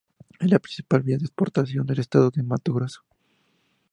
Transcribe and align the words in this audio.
Es 0.39 0.49
la 0.49 0.57
principal 0.57 1.03
vía 1.03 1.19
de 1.19 1.25
exportación 1.25 1.85
del 1.85 1.99
estado 1.99 2.31
de 2.31 2.41
Mato 2.41 2.73
Grosso. 2.73 3.03